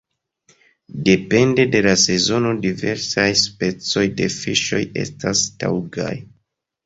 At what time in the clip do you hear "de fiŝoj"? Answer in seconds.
4.21-4.81